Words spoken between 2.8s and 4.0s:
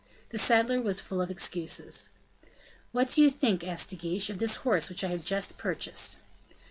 "What do you think," asked De